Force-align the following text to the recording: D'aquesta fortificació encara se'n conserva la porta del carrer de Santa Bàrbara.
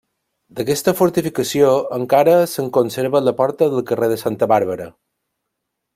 D'aquesta 0.59 0.93
fortificació 1.01 1.67
encara 1.99 2.35
se'n 2.55 2.73
conserva 2.79 3.23
la 3.27 3.37
porta 3.43 3.69
del 3.75 3.87
carrer 3.93 4.11
de 4.15 4.19
Santa 4.23 4.49
Bàrbara. 4.57 4.93